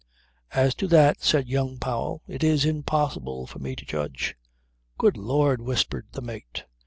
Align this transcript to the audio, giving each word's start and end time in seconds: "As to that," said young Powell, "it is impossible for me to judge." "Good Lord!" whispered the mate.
"As 0.55 0.73
to 0.81 0.87
that," 0.87 1.21
said 1.21 1.47
young 1.47 1.77
Powell, 1.77 2.23
"it 2.27 2.43
is 2.43 2.65
impossible 2.65 3.45
for 3.45 3.59
me 3.59 3.75
to 3.75 3.85
judge." 3.85 4.35
"Good 4.97 5.15
Lord!" 5.15 5.61
whispered 5.61 6.07
the 6.13 6.23
mate. 6.23 6.63